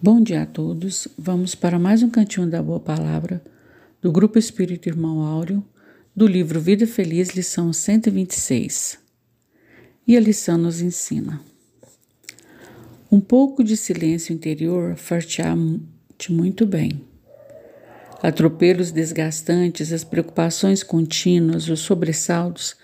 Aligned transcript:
Bom 0.00 0.22
dia 0.22 0.42
a 0.42 0.46
todos. 0.46 1.08
Vamos 1.18 1.56
para 1.56 1.76
mais 1.76 2.04
um 2.04 2.08
cantinho 2.08 2.48
da 2.48 2.62
Boa 2.62 2.78
Palavra 2.78 3.42
do 4.00 4.12
Grupo 4.12 4.38
Espírito 4.38 4.88
Irmão 4.88 5.22
Áureo, 5.22 5.60
do 6.14 6.24
livro 6.24 6.60
Vida 6.60 6.86
Feliz, 6.86 7.30
lição 7.30 7.72
126. 7.72 8.96
E 10.06 10.16
a 10.16 10.20
lição 10.20 10.56
nos 10.56 10.80
ensina: 10.80 11.40
Um 13.10 13.18
pouco 13.18 13.64
de 13.64 13.76
silêncio 13.76 14.32
interior 14.32 14.94
far-te 14.94 15.42
muito 16.30 16.64
bem. 16.64 17.00
Atropelos 18.22 18.92
desgastantes, 18.92 19.92
as 19.92 20.04
preocupações 20.04 20.84
contínuas, 20.84 21.68
os 21.68 21.80
sobressaltos 21.80 22.76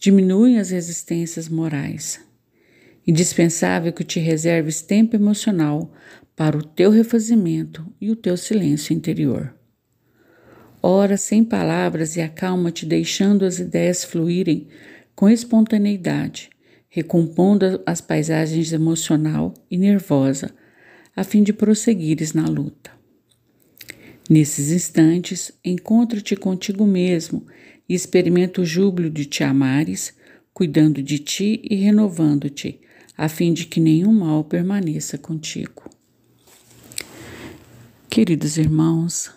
diminuem 0.00 0.58
as 0.58 0.70
resistências 0.70 1.48
morais. 1.48 2.18
Indispensável 3.06 3.92
que 3.92 4.02
te 4.02 4.18
reserves 4.18 4.82
tempo 4.82 5.14
emocional 5.14 5.92
para 6.34 6.58
o 6.58 6.62
teu 6.62 6.90
refazimento 6.90 7.86
e 8.00 8.10
o 8.10 8.16
teu 8.16 8.36
silêncio 8.36 8.92
interior. 8.92 9.54
Ora 10.82 11.16
sem 11.16 11.44
palavras 11.44 12.16
e 12.16 12.20
acalma-te, 12.20 12.84
deixando 12.84 13.44
as 13.44 13.58
ideias 13.58 14.04
fluírem 14.04 14.68
com 15.14 15.28
espontaneidade, 15.28 16.50
recompondo 16.88 17.80
as 17.86 18.00
paisagens 18.00 18.72
emocional 18.72 19.54
e 19.70 19.78
nervosa, 19.78 20.54
a 21.14 21.24
fim 21.24 21.42
de 21.42 21.52
prosseguires 21.52 22.34
na 22.34 22.46
luta. 22.46 22.90
Nesses 24.28 24.70
instantes, 24.70 25.52
encontra-te 25.64 26.36
contigo 26.36 26.84
mesmo 26.84 27.46
e 27.88 27.94
experimenta 27.94 28.60
o 28.60 28.64
júbilo 28.64 29.08
de 29.08 29.24
te 29.24 29.44
amares, 29.44 30.14
cuidando 30.52 31.02
de 31.02 31.18
ti 31.18 31.62
e 31.64 31.76
renovando-te, 31.76 32.80
a 33.16 33.28
fim 33.28 33.52
de 33.52 33.66
que 33.66 33.80
nenhum 33.80 34.12
mal 34.12 34.44
permaneça 34.44 35.16
contigo. 35.16 35.88
Queridos 38.08 38.56
irmãos, 38.56 39.30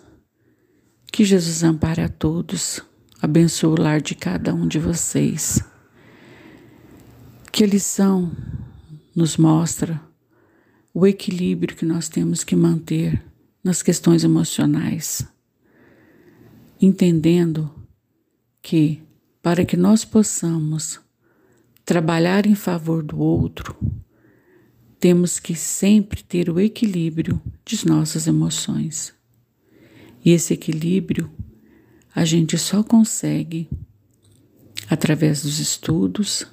que 1.12 1.24
Jesus 1.24 1.64
ampare 1.64 2.02
a 2.02 2.08
todos, 2.08 2.80
abençoe 3.20 3.70
o 3.70 3.82
lar 3.82 4.00
de 4.00 4.14
cada 4.14 4.54
um 4.54 4.66
de 4.66 4.78
vocês. 4.78 5.60
Que 7.52 7.64
a 7.64 7.66
lição 7.66 8.30
nos 9.14 9.36
mostra 9.36 10.00
o 10.94 11.06
equilíbrio 11.06 11.76
que 11.76 11.84
nós 11.84 12.08
temos 12.08 12.44
que 12.44 12.56
manter 12.56 13.22
nas 13.62 13.82
questões 13.82 14.24
emocionais, 14.24 15.26
entendendo 16.80 17.70
que 18.62 19.02
para 19.42 19.64
que 19.64 19.76
nós 19.76 20.04
possamos 20.04 21.00
trabalhar 21.90 22.46
em 22.46 22.54
favor 22.54 23.02
do 23.02 23.18
outro, 23.18 23.76
temos 25.00 25.40
que 25.40 25.56
sempre 25.56 26.22
ter 26.22 26.48
o 26.48 26.60
equilíbrio 26.60 27.42
de 27.64 27.84
nossas 27.84 28.28
emoções. 28.28 29.12
E 30.24 30.30
esse 30.30 30.54
equilíbrio 30.54 31.28
a 32.14 32.24
gente 32.24 32.56
só 32.56 32.84
consegue 32.84 33.68
através 34.88 35.42
dos 35.42 35.58
estudos, 35.58 36.46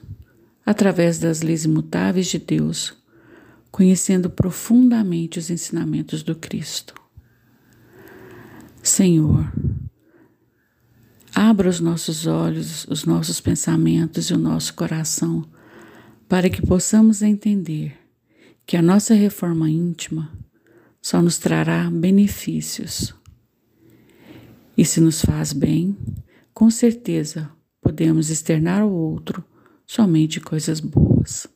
através 0.66 1.20
das 1.20 1.44
leis 1.44 1.66
imutáveis 1.66 2.26
de 2.26 2.40
Deus, 2.40 2.96
conhecendo 3.70 4.32
profundamente 4.32 5.38
os 5.38 5.52
ensinamentos 5.52 6.24
do 6.24 6.34
Cristo. 6.34 6.96
Senhor, 8.82 9.54
abra 11.50 11.70
os 11.70 11.80
nossos 11.80 12.28
olhos, 12.28 12.86
os 12.90 13.06
nossos 13.06 13.40
pensamentos 13.40 14.30
e 14.30 14.34
o 14.34 14.38
nosso 14.38 14.74
coração 14.74 15.46
para 16.28 16.50
que 16.50 16.62
possamos 16.62 17.22
entender 17.22 17.98
que 18.66 18.76
a 18.76 18.82
nossa 18.82 19.14
reforma 19.14 19.70
íntima 19.70 20.30
só 21.02 21.22
nos 21.22 21.38
trará 21.38 21.90
benefícios. 21.90 23.16
E 24.78 24.84
se 24.84 25.00
nos 25.00 25.22
faz 25.22 25.54
bem, 25.54 25.98
com 26.54 26.70
certeza 26.70 27.50
podemos 27.82 28.30
externar 28.30 28.82
ao 28.82 28.92
outro 28.92 29.44
somente 29.86 30.42
coisas 30.42 30.82
boas. 30.82 31.48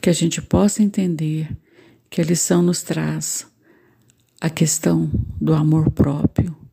Que 0.00 0.08
a 0.08 0.12
gente 0.12 0.40
possa 0.40 0.84
entender 0.84 1.56
que 2.08 2.20
a 2.20 2.24
lição 2.24 2.62
nos 2.62 2.80
traz 2.82 3.44
a 4.40 4.48
questão 4.48 5.10
do 5.40 5.52
amor 5.52 5.90
próprio, 5.90 6.63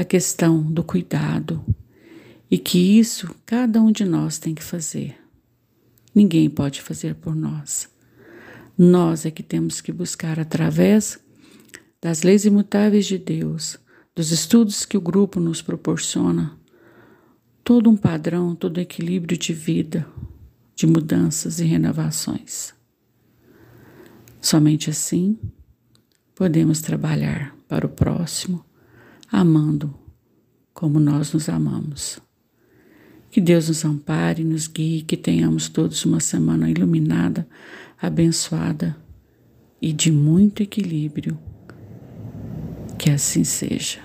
a 0.00 0.04
questão 0.04 0.62
do 0.62 0.82
cuidado, 0.82 1.62
e 2.50 2.56
que 2.56 2.98
isso 2.98 3.34
cada 3.44 3.82
um 3.82 3.92
de 3.92 4.06
nós 4.06 4.38
tem 4.38 4.54
que 4.54 4.64
fazer. 4.64 5.14
Ninguém 6.14 6.48
pode 6.48 6.80
fazer 6.80 7.16
por 7.16 7.36
nós. 7.36 7.86
Nós 8.78 9.26
é 9.26 9.30
que 9.30 9.42
temos 9.42 9.82
que 9.82 9.92
buscar 9.92 10.40
através 10.40 11.20
das 12.00 12.22
leis 12.22 12.46
imutáveis 12.46 13.04
de 13.04 13.18
Deus, 13.18 13.76
dos 14.16 14.30
estudos 14.32 14.86
que 14.86 14.96
o 14.96 15.02
grupo 15.02 15.38
nos 15.38 15.60
proporciona, 15.60 16.58
todo 17.62 17.90
um 17.90 17.96
padrão, 17.96 18.54
todo 18.54 18.78
um 18.78 18.80
equilíbrio 18.80 19.36
de 19.36 19.52
vida, 19.52 20.08
de 20.74 20.86
mudanças 20.86 21.60
e 21.60 21.64
renovações. 21.66 22.72
Somente 24.40 24.88
assim 24.88 25.38
podemos 26.34 26.80
trabalhar 26.80 27.54
para 27.68 27.84
o 27.84 27.90
próximo, 27.90 28.64
amando 29.30 29.94
como 30.72 30.98
nós 30.98 31.32
nos 31.32 31.48
amamos. 31.48 32.20
Que 33.30 33.40
Deus 33.40 33.68
nos 33.68 33.84
ampare, 33.84 34.42
nos 34.42 34.66
guie, 34.66 35.02
que 35.02 35.16
tenhamos 35.16 35.68
todos 35.68 36.04
uma 36.04 36.18
semana 36.18 36.68
iluminada, 36.68 37.46
abençoada 38.00 38.96
e 39.80 39.92
de 39.92 40.10
muito 40.10 40.62
equilíbrio. 40.62 41.38
Que 42.98 43.10
assim 43.10 43.44
seja. 43.44 44.00